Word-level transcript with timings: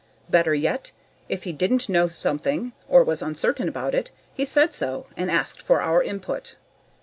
Better 0.31 0.55
yet, 0.55 0.93
if 1.29 1.43
he 1.43 1.53
didn't 1.53 1.87
know 1.87 2.07
something, 2.07 2.73
or 2.89 3.03
was 3.03 3.21
uncertain 3.21 3.69
about 3.69 3.93
it, 3.93 4.09
he 4.33 4.45
said 4.45 4.73
so, 4.73 5.05
and 5.15 5.29
asked 5.29 5.61
for 5.61 5.79
our 5.79 6.01
input. 6.01 6.55